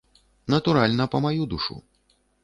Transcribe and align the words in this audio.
Натуральна, 0.53 1.05
па 1.15 1.21
маю 1.25 1.43
душу. 1.51 1.77